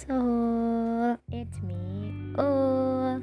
[0.00, 3.20] Sohul, it's me, Oh.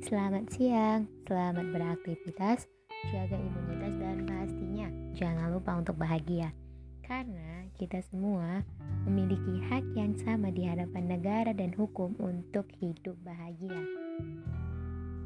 [0.00, 2.64] Selamat siang, selamat beraktivitas,
[3.12, 6.56] jaga imunitas dan pastinya jangan lupa untuk bahagia.
[7.04, 8.64] Karena kita semua
[9.04, 13.76] memiliki hak yang sama di hadapan negara dan hukum untuk hidup bahagia.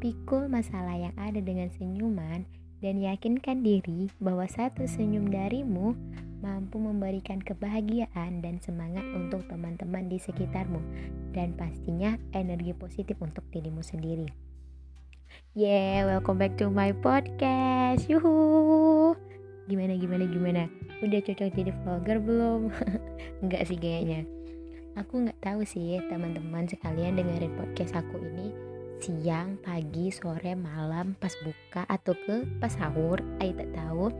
[0.02, 2.42] Pikul masalah yang ada dengan senyuman
[2.82, 5.94] dan yakinkan diri bahwa satu senyum darimu
[6.40, 10.80] mampu memberikan kebahagiaan dan semangat untuk teman-teman di sekitarmu
[11.36, 14.24] dan pastinya energi positif untuk dirimu sendiri.
[15.52, 18.08] Yeah, welcome back to my podcast.
[18.08, 19.14] Yuhu.
[19.68, 20.62] Gimana gimana gimana?
[21.04, 22.72] Udah cocok jadi vlogger belum?
[23.44, 24.26] Enggak sih kayaknya.
[24.98, 28.70] Aku nggak tahu sih teman-teman sekalian dengerin podcast aku ini
[29.00, 34.12] siang, pagi, sore, malam, pas buka atau ke pas sahur, ayo tak tahu.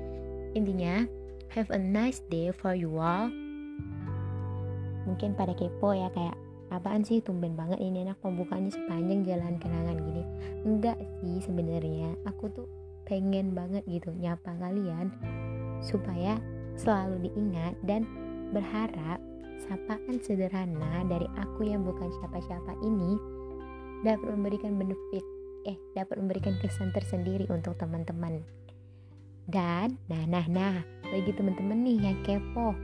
[0.57, 1.05] Intinya,
[1.51, 3.31] have a nice day for you all.
[5.07, 6.39] Mungkin pada kepo ya kayak
[6.71, 10.23] apaan sih tumben banget ini anak pembukanya sepanjang jalan kenangan gini
[10.63, 12.67] enggak sih sebenarnya aku tuh
[13.11, 15.11] pengen banget gitu nyapa kalian
[15.83, 16.39] supaya
[16.79, 18.07] selalu diingat dan
[18.55, 19.19] berharap
[19.67, 23.19] sapaan sederhana dari aku yang bukan siapa-siapa ini
[24.07, 25.27] dapat memberikan benefit
[25.67, 28.47] eh dapat memberikan kesan tersendiri untuk teman-teman
[29.51, 32.75] dan nah nah nah bagi teman-teman nih yang kepo.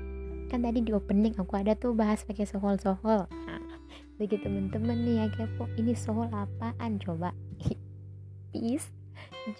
[0.51, 3.27] Kan tadi di opening aku ada tuh bahas pakai sohol-sohol.
[3.31, 3.63] Nah,
[4.19, 7.31] bagi teman-teman nih yang kepo ini sohol apaan coba?
[8.51, 8.91] Peace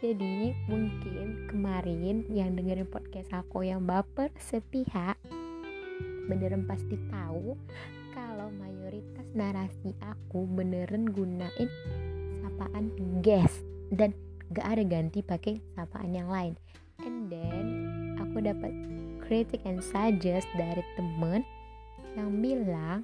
[0.03, 5.15] jadi mungkin kemarin yang dengerin podcast aku yang baper sepihak.
[6.27, 7.55] Beneran pasti tahu
[8.11, 11.71] kalau mayoritas narasi aku beneran gunain
[12.43, 12.91] sapaan
[13.23, 13.63] guest
[13.95, 14.11] dan
[14.51, 16.59] gak ada ganti pakai sapaan yang lain
[18.37, 18.69] aku dapat
[19.25, 21.41] kritik and suggest dari temen
[22.21, 23.01] yang bilang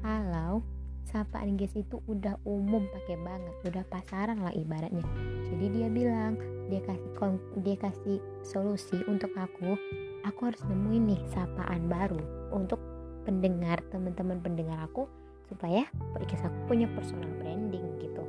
[0.00, 0.64] kalau
[1.04, 5.04] sapaan guys itu udah umum pakai banget udah pasaran lah ibaratnya.
[5.52, 6.40] Jadi dia bilang
[6.72, 7.12] dia kasih
[7.60, 9.76] dia kasih solusi untuk aku
[10.24, 12.80] aku harus nemuin nih sapaan baru untuk
[13.28, 15.04] pendengar teman-teman pendengar aku
[15.52, 15.84] supaya
[16.16, 18.24] podcast aku punya personal branding gitu.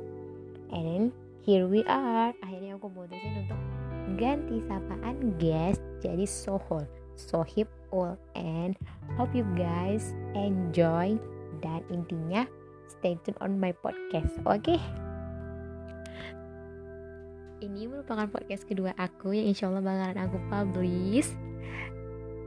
[0.68, 1.16] And
[1.48, 2.36] here we are.
[2.44, 3.60] Akhirnya aku mutusin untuk
[4.20, 6.82] ganti sapaan guys jadi sohol
[7.14, 8.74] sohib all and
[9.14, 11.14] hope you guys enjoy
[11.62, 12.42] dan intinya
[12.90, 14.82] stay tune on my podcast oke okay?
[17.62, 21.30] ini merupakan podcast kedua aku yang insya Allah bakalan aku publish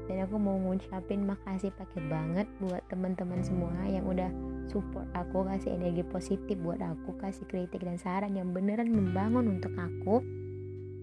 [0.05, 4.29] dan aku mau ngucapin makasih pakai banget buat teman-teman semua yang udah
[4.69, 9.73] support aku kasih energi positif buat aku kasih kritik dan saran yang beneran membangun untuk
[9.79, 10.21] aku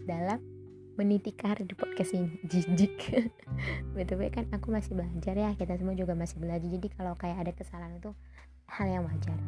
[0.07, 0.39] dalam
[0.97, 2.37] meniti karir di podcast ini.
[2.51, 3.17] Jijik.
[3.97, 5.51] Btw kan aku masih belajar ya.
[5.57, 6.69] Kita semua juga masih belajar.
[6.69, 8.13] Jadi kalau kayak ada kesalahan itu
[8.69, 9.39] hal yang wajar.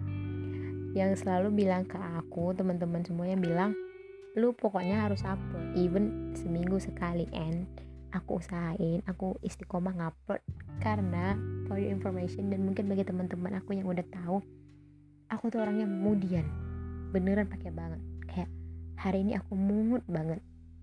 [0.94, 3.75] Yang selalu bilang ke aku teman-teman semuanya bilang
[4.34, 5.77] lu pokoknya harus upload.
[5.77, 7.28] Even seminggu sekali.
[7.37, 7.69] And
[8.15, 10.38] aku usahain aku istiqomah ngupload
[10.78, 11.34] karena
[11.66, 14.38] for your information dan mungkin bagi teman-teman aku yang udah tahu
[15.27, 16.47] aku tuh orangnya kemudian
[17.10, 17.99] beneran pakai banget.
[18.31, 18.50] Kayak
[18.94, 20.38] hari ini aku mood banget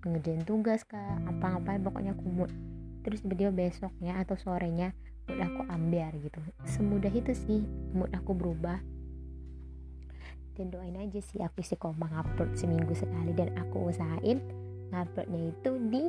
[0.09, 2.49] ngerjain tugas kah apa ngapain pokoknya aku
[3.01, 4.93] terus tiba-tiba besoknya atau sorenya
[5.29, 6.41] mood aku ambiar gitu.
[6.65, 7.61] Semudah itu sih
[7.93, 8.81] mood aku berubah.
[10.57, 14.43] Dan doain aja sih aku istiqomah ngupload seminggu sekali dan aku usahain
[14.91, 16.03] nguploadnya itu di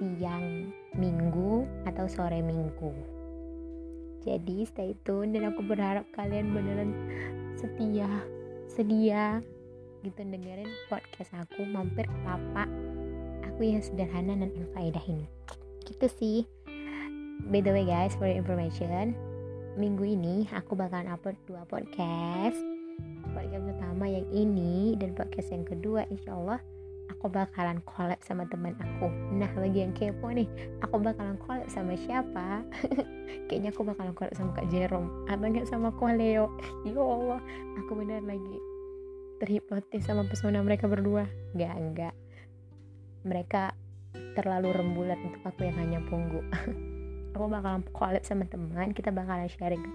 [0.00, 2.92] siang minggu atau sore minggu.
[4.24, 6.90] Jadi stay tune dan aku berharap kalian beneran
[7.56, 8.08] setia
[8.70, 9.44] sedia
[10.00, 12.68] gitu dengerin podcast aku mampir ke lapak
[13.60, 15.28] aku yang sederhana dan berfaedah ini.
[15.84, 16.38] Gitu sih.
[17.52, 19.12] By the way guys for your information
[19.76, 22.56] minggu ini aku bakalan upload dua podcast.
[23.36, 26.56] Podcast pertama yang ini dan podcast yang kedua insya Allah
[27.12, 29.12] aku bakalan collab sama teman aku.
[29.36, 30.48] Nah bagi yang kepo nih
[30.80, 32.64] aku bakalan collab sama siapa?
[33.52, 36.48] Kayaknya aku bakalan collab sama kak Jerome atau enggak sama Koleo
[36.88, 37.44] ya Allah
[37.76, 38.56] aku bener lagi
[39.36, 41.28] terhipnotis sama pesona mereka berdua.
[41.52, 42.14] Enggak enggak
[43.22, 43.74] mereka
[44.34, 46.40] terlalu rembulan untuk aku yang hanya punggu.
[47.36, 49.86] Aku bakalan collab sama teman kita bakalan sharing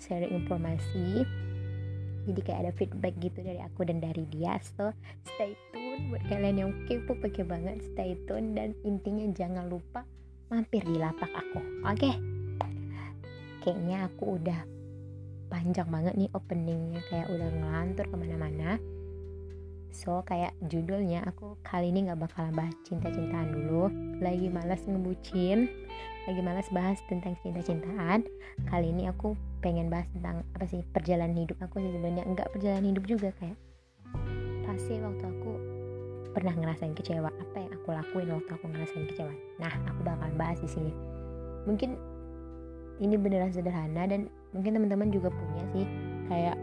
[0.00, 1.28] sharing informasi.
[2.24, 4.56] Jadi kayak ada feedback gitu dari aku dan dari dia.
[4.64, 4.88] So
[5.36, 8.56] stay tune buat kalian yang kepo pakai banget stay tune.
[8.56, 10.08] Dan intinya jangan lupa
[10.48, 11.96] mampir di lapak aku oke?
[12.00, 12.16] Okay?
[13.60, 14.60] kayaknya aku udah
[15.52, 17.00] panjang banget nih openingnya.
[17.12, 18.80] Kayak udah ngelantur ke mana-mana
[19.90, 23.90] So kayak judulnya aku kali ini nggak bakalan bahas cinta-cintaan dulu.
[24.22, 25.66] Lagi malas ngebucin
[26.28, 28.28] Lagi malas bahas tentang cinta-cintaan.
[28.68, 29.32] Kali ini aku
[29.64, 32.28] pengen bahas tentang apa sih perjalanan hidup aku sih sebenarnya.
[32.28, 33.56] Enggak perjalanan hidup juga kayak
[34.68, 35.52] Pasti waktu aku
[36.36, 37.32] pernah ngerasain kecewa.
[37.32, 39.34] Apa yang aku lakuin waktu aku ngerasain kecewa?
[39.58, 40.92] Nah aku bakalan bahas di sini.
[41.64, 41.96] Mungkin
[43.00, 45.88] ini beneran sederhana dan mungkin teman-teman juga punya sih.
[46.28, 46.56] Kayak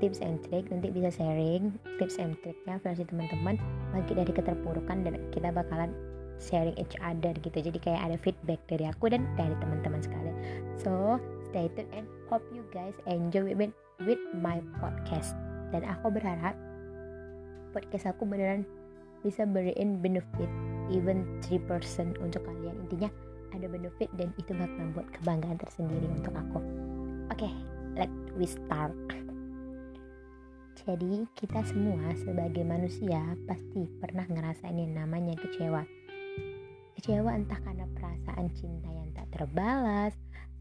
[0.00, 3.60] tips and trick nanti bisa sharing tips and tricknya versi teman-teman.
[3.92, 5.92] Bangkit dari keterpurukan dan kita bakalan
[6.40, 7.60] sharing each other gitu.
[7.60, 10.36] Jadi kayak ada feedback dari aku dan dari teman-teman sekalian.
[10.80, 11.20] So
[11.52, 15.36] stay tuned and hope you guys enjoy with, with my podcast.
[15.70, 16.56] Dan aku berharap
[17.70, 18.66] podcast aku beneran
[19.20, 20.48] bisa beriin benefit
[20.90, 21.60] even 3%
[22.18, 22.74] untuk kalian.
[22.88, 23.12] Intinya
[23.52, 26.58] ada benefit dan itu bakal membuat kebanggaan tersendiri untuk aku.
[27.30, 27.52] Oke okay,
[27.94, 28.94] let we start
[30.78, 35.82] jadi kita semua sebagai manusia pasti pernah ngerasain yang namanya kecewa.
[36.96, 40.14] Kecewa entah karena perasaan cinta yang tak terbalas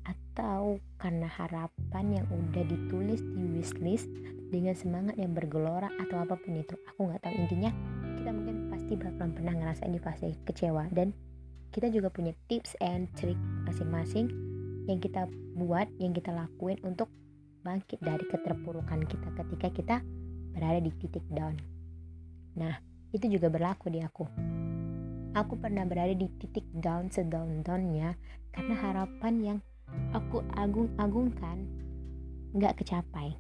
[0.08, 4.10] atau karena harapan yang udah ditulis di wishlist
[4.50, 6.76] dengan semangat yang bergelora atau apa pun itu.
[6.96, 7.72] Aku nggak tahu intinya
[8.20, 11.14] kita mungkin pasti bakalan pernah ngerasain di fase kecewa dan
[11.70, 13.38] kita juga punya tips and trick
[13.70, 14.28] masing-masing
[14.90, 17.14] yang kita buat, yang kita lakuin untuk
[17.64, 19.96] bangkit dari keterpurukan kita ketika kita
[20.56, 21.56] berada di titik down.
[22.58, 22.76] Nah,
[23.14, 24.26] itu juga berlaku di aku.
[25.38, 28.18] Aku pernah berada di titik down sedown-downnya
[28.50, 29.60] karena harapan yang
[30.14, 31.70] aku agung-agungkan
[32.58, 33.38] nggak kecapai.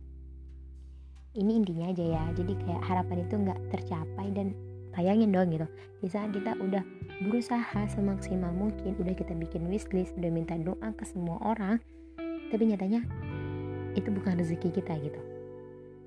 [1.34, 4.54] Ini intinya aja ya, jadi kayak harapan itu nggak tercapai dan
[4.94, 5.68] bayangin dong gitu.
[6.02, 6.82] Di saat kita udah
[7.26, 11.78] berusaha semaksimal mungkin, udah kita bikin wishlist, udah minta doa ke semua orang,
[12.50, 13.06] tapi nyatanya
[13.98, 15.22] itu bukan rezeki kita gitu.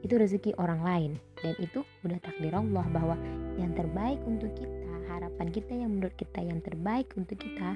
[0.02, 1.12] Itu rezeki orang lain.
[1.38, 3.17] Dan itu udah takdir Allah bahwa
[3.58, 7.75] yang terbaik untuk kita harapan kita yang menurut kita yang terbaik untuk kita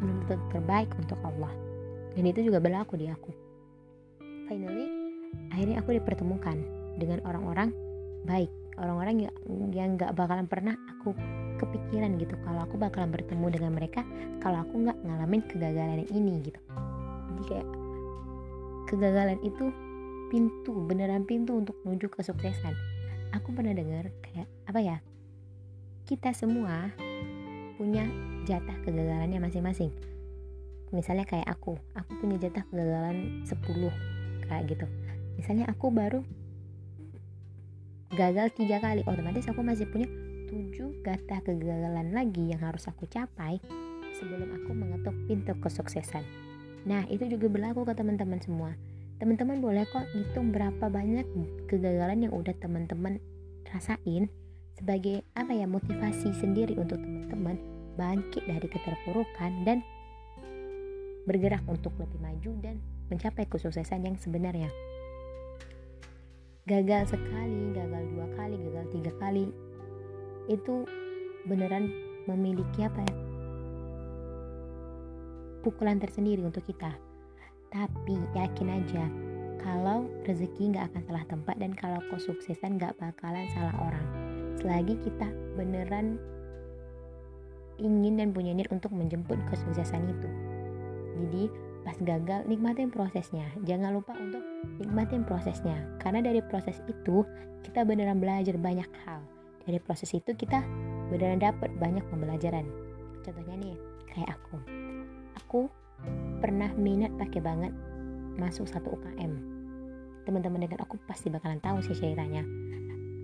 [0.00, 1.52] belum tentu terbaik untuk Allah.
[2.14, 3.30] Dan itu juga berlaku di aku.
[4.46, 4.86] Finally
[5.50, 6.56] akhirnya aku dipertemukan
[7.00, 7.74] dengan orang-orang
[8.28, 8.50] baik.
[8.74, 9.34] Orang-orang yang
[9.70, 11.14] yang nggak bakalan pernah aku
[11.62, 12.34] kepikiran gitu.
[12.42, 14.02] Kalau aku bakalan bertemu dengan mereka
[14.42, 16.60] kalau aku nggak ngalamin kegagalan ini gitu.
[17.30, 17.68] Jadi kayak
[18.88, 19.72] kegagalan itu
[20.28, 22.74] pintu beneran pintu untuk menuju kesuksesan.
[23.34, 24.96] Aku pernah dengar kayak apa ya
[26.04, 26.92] kita semua
[27.80, 28.06] punya
[28.44, 29.90] jatah kegagalannya masing-masing.
[30.92, 34.86] Misalnya kayak aku aku punya jatah kegagalan 10 kayak gitu.
[35.34, 36.22] Misalnya aku baru
[38.14, 40.06] gagal tiga kali otomatis aku masih punya
[40.46, 43.58] tujuh jatah kegagalan lagi yang harus aku capai
[44.14, 46.22] sebelum aku mengetuk pintu kesuksesan
[46.84, 48.76] Nah, itu juga berlaku ke teman-teman semua.
[49.16, 51.24] Teman-teman boleh kok ngitung berapa banyak
[51.70, 53.22] kegagalan yang udah teman-teman
[53.72, 54.28] rasain
[54.74, 57.56] sebagai apa ya motivasi sendiri untuk teman-teman
[57.94, 59.80] bangkit dari keterpurukan dan
[61.24, 62.76] bergerak untuk lebih maju dan
[63.08, 64.68] mencapai kesuksesan yang sebenarnya.
[66.68, 69.48] Gagal sekali, gagal dua kali, gagal tiga kali,
[70.48, 70.84] itu
[71.48, 71.88] beneran
[72.24, 73.14] memiliki apa ya
[75.64, 76.92] pukulan tersendiri untuk kita.
[77.72, 79.04] Tapi yakin aja,
[79.64, 84.06] kalau rezeki nggak akan salah tempat dan kalau kesuksesan nggak bakalan salah orang.
[84.60, 85.26] Selagi kita
[85.56, 86.20] beneran
[87.80, 90.28] ingin dan punya niat untuk menjemput kesuksesan itu.
[91.18, 91.44] Jadi
[91.82, 93.48] pas gagal nikmatin prosesnya.
[93.66, 94.44] Jangan lupa untuk
[94.78, 95.74] nikmatin prosesnya.
[95.98, 97.24] Karena dari proses itu
[97.64, 99.24] kita beneran belajar banyak hal.
[99.64, 100.60] Dari proses itu kita
[101.08, 102.68] beneran dapat banyak pembelajaran.
[103.24, 103.76] Contohnya nih,
[104.12, 104.60] kayak aku
[105.54, 105.70] aku
[106.42, 107.70] pernah minat pakai banget
[108.34, 109.38] masuk satu UKM
[110.26, 112.42] teman-teman dengan aku pasti bakalan tahu sih ceritanya.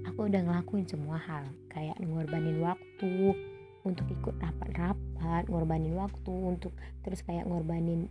[0.06, 3.34] Aku udah ngelakuin semua hal kayak ngorbanin waktu
[3.82, 6.70] untuk ikut rapat-rapat ngorbanin waktu untuk
[7.02, 8.06] terus kayak ngorbanin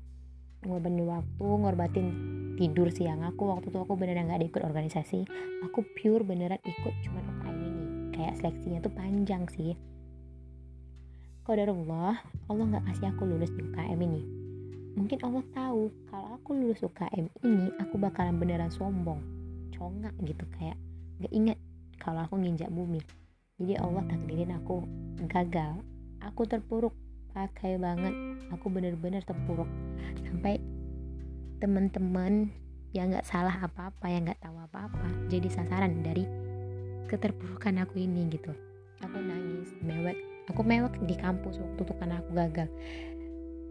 [0.68, 2.08] ngorbanin waktu ngorbatin
[2.60, 5.24] tidur siang aku waktu itu aku beneran gak ada ikut organisasi.
[5.72, 7.86] Aku pure beneran ikut cuma UKM ini.
[8.20, 9.80] Kayak seleksinya tuh panjang sih
[11.50, 14.22] Qadarullah, Allah nggak kasih aku lulus di UKM ini.
[14.94, 19.18] Mungkin Allah tahu kalau aku lulus UKM ini, aku bakalan beneran sombong,
[19.74, 20.77] congak gitu kayak
[21.18, 21.58] nggak inget
[21.98, 23.01] kalau aku nginjak bumi.
[23.58, 24.86] Jadi Allah takdirin aku
[25.25, 25.82] gagal,
[26.22, 26.94] aku terpuruk,
[27.34, 28.13] pakai banget,
[28.53, 29.65] aku bener-bener terpuruk
[30.29, 30.62] sampai
[31.58, 32.53] teman-teman
[32.94, 36.29] yang nggak salah apa-apa, yang nggak tahu apa-apa, jadi sasaran dari
[37.10, 38.53] keterpurukan aku ini gitu.
[39.01, 42.70] Aku nangis, mewek, aku mewek di kampus waktu itu karena aku gagal.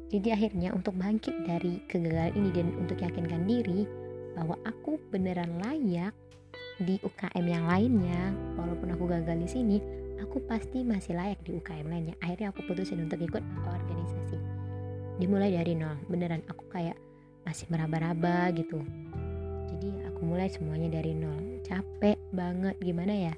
[0.08, 3.84] Jadi akhirnya untuk bangkit dari kegagalan ini dan untuk yakinkan diri
[4.32, 6.16] bahwa aku beneran layak
[6.80, 9.76] di UKM yang lainnya walaupun aku gagal di sini
[10.22, 12.16] aku pasti masih layak di UKM lainnya.
[12.24, 14.38] Akhirnya aku putusin untuk ikut organisasi.
[15.20, 15.98] Dimulai dari nol.
[16.08, 16.96] Beneran aku kayak
[17.44, 18.80] masih meraba-raba gitu.
[19.68, 21.60] Jadi aku mulai semuanya dari nol.
[21.68, 23.34] Capek banget gimana ya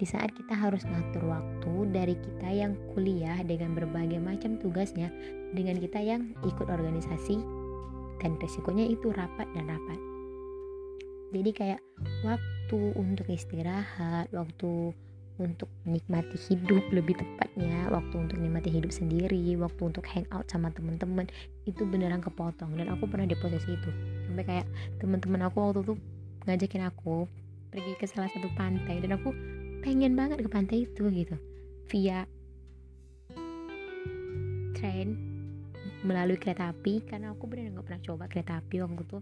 [0.00, 5.12] di saat kita harus ngatur waktu dari kita yang kuliah dengan berbagai macam tugasnya
[5.52, 7.36] dengan kita yang ikut organisasi
[8.24, 10.00] dan resikonya itu rapat dan rapat.
[11.36, 11.80] Jadi kayak
[12.24, 14.96] waktu untuk istirahat waktu
[15.40, 21.28] untuk menikmati hidup lebih tepatnya waktu untuk menikmati hidup sendiri waktu untuk hangout sama temen-temen
[21.68, 22.72] itu beneran kepotong.
[22.76, 23.90] Dan aku pernah di posisi itu.
[24.28, 24.66] Sampai kayak
[25.00, 25.94] temen-temen aku waktu itu
[26.48, 27.28] ngajakin aku
[27.70, 29.30] pergi ke salah satu pantai dan aku
[29.80, 31.36] pengen banget ke pantai itu gitu.
[31.90, 32.24] Via
[34.76, 35.18] train
[36.00, 39.18] melalui kereta api karena aku bener nggak pernah coba kereta api waktu itu.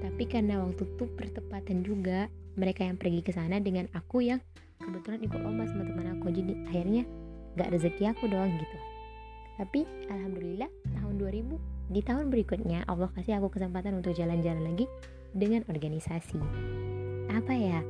[0.00, 4.40] Tapi karena waktu itu bertepatan juga mereka yang pergi ke sana dengan aku yang
[4.80, 6.32] kebetulan ikut lomba sama teman aku.
[6.32, 7.02] Jadi akhirnya
[7.56, 8.78] gak rezeki aku doang gitu.
[9.56, 10.68] Tapi alhamdulillah
[11.00, 14.84] tahun 2000 di tahun berikutnya Allah kasih aku kesempatan untuk jalan-jalan lagi
[15.32, 16.40] dengan organisasi.
[17.32, 17.80] Apa ya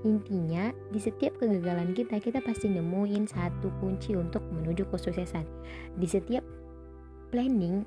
[0.00, 5.44] intinya di setiap kegagalan kita kita pasti nemuin satu kunci untuk menuju kesuksesan
[6.00, 6.44] di setiap
[7.28, 7.84] planning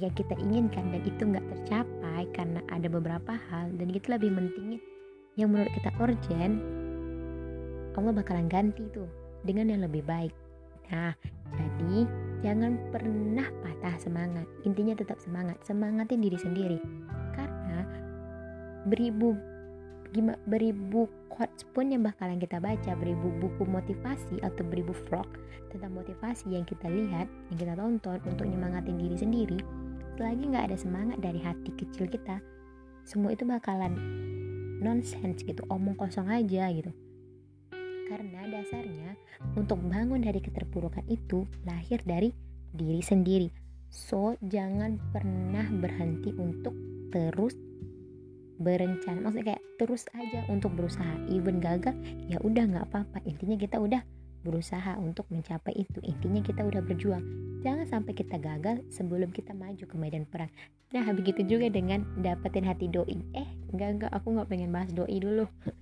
[0.00, 4.80] yang kita inginkan dan itu nggak tercapai karena ada beberapa hal dan kita lebih mentingin
[5.36, 6.58] yang menurut kita urgent
[7.94, 9.06] Allah bakalan ganti tuh
[9.46, 10.34] dengan yang lebih baik.
[10.90, 11.14] Nah,
[11.54, 12.10] jadi
[12.42, 14.46] jangan pernah patah semangat.
[14.66, 16.78] Intinya tetap semangat, semangatin diri sendiri.
[17.32, 17.86] Karena
[18.90, 19.38] beribu
[20.14, 25.26] gimana beribu quotes pun yang bakalan kita baca, beribu buku motivasi atau beribu vlog
[25.74, 29.58] tentang motivasi yang kita lihat, yang kita tonton untuk nyemangatin diri sendiri,
[30.14, 32.38] selagi nggak ada semangat dari hati kecil kita,
[33.02, 33.98] semua itu bakalan
[34.78, 36.94] nonsense gitu, omong kosong aja gitu.
[38.06, 39.18] Karena dasarnya
[39.58, 42.30] untuk bangun dari keterpurukan itu lahir dari
[42.70, 43.48] diri sendiri.
[43.90, 46.74] So, jangan pernah berhenti untuk
[47.10, 47.54] terus
[48.64, 49.20] berencana.
[49.20, 51.14] Maksudnya kayak terus aja untuk berusaha.
[51.28, 51.92] Even gagal,
[52.26, 53.20] ya udah nggak apa-apa.
[53.28, 54.00] Intinya kita udah
[54.44, 56.00] berusaha untuk mencapai itu.
[56.00, 57.24] Intinya kita udah berjuang.
[57.60, 60.52] Jangan sampai kita gagal sebelum kita maju ke medan perang.
[60.92, 63.20] Nah, begitu juga dengan dapetin hati doi.
[63.36, 65.48] Eh, enggak enggak, aku nggak pengen bahas doi dulu.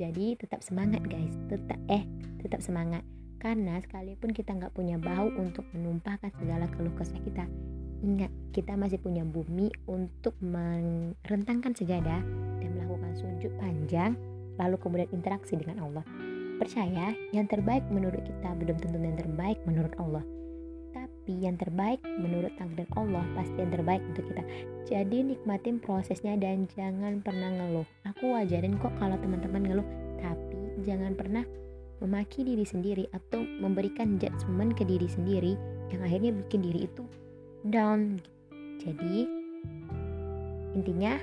[0.00, 2.02] Jadi tetap semangat guys, tetap eh
[2.42, 3.06] tetap semangat
[3.38, 7.44] karena sekalipun kita nggak punya bau untuk menumpahkan segala keluh kesah kita,
[8.04, 12.20] ingat kita masih punya bumi untuk merentangkan sejadah
[12.60, 14.12] dan melakukan sujud panjang,
[14.60, 16.04] lalu kemudian interaksi dengan Allah.
[16.60, 20.22] Percaya yang terbaik menurut kita belum tentu yang terbaik menurut Allah.
[20.94, 24.44] Tapi yang terbaik menurut takdir Allah pasti yang terbaik untuk kita.
[24.86, 27.88] Jadi nikmatin prosesnya dan jangan pernah ngeluh.
[28.14, 29.88] Aku wajarin kok kalau teman-teman ngeluh.
[30.22, 31.42] Tapi jangan pernah
[31.98, 35.58] memaki diri sendiri atau memberikan judgement ke diri sendiri
[35.90, 37.02] yang akhirnya bikin diri itu
[37.68, 38.20] down
[38.80, 39.28] jadi
[40.74, 41.16] intinya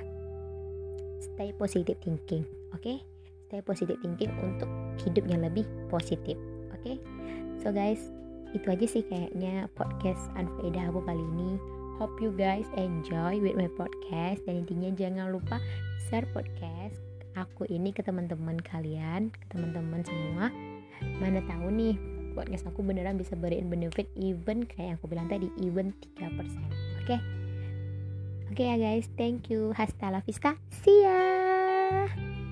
[1.21, 2.97] stay positive thinking oke okay?
[3.47, 4.69] stay positive thinking untuk
[5.05, 6.35] hidup yang lebih positif
[6.73, 6.97] oke okay?
[7.61, 8.09] so guys
[8.51, 11.55] itu aja sih kayaknya podcast Anfaedah aku kali ini
[12.01, 15.61] hope you guys enjoy with my podcast dan intinya jangan lupa
[16.09, 16.99] share podcast
[17.39, 20.51] aku ini ke teman-teman kalian ke teman-teman semua
[21.21, 21.95] mana tahu nih
[22.31, 26.47] podcast aku beneran bisa beriin benefit even kayak yang aku bilang tadi even 3% oke?
[27.05, 27.19] Okay?
[28.51, 29.71] oke okay ya guys thank you.
[29.75, 30.59] Hasta la vista.
[30.83, 32.50] See ya